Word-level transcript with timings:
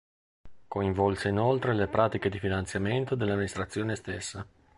Coinvolse 0.67 1.27
inoltre 1.29 1.75
le 1.75 1.85
pratiche 1.85 2.29
di 2.31 2.39
finanziamento 2.39 3.13
dell'amministrazione 3.13 3.95
stessa. 3.95 4.43